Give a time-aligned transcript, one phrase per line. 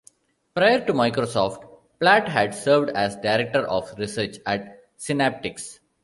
[0.55, 1.63] Prior to Microsoft,
[1.99, 5.77] Platt had served as Director of Research at Synaptics.